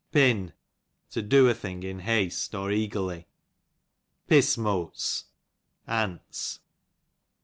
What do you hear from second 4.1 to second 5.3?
Pissmotcs,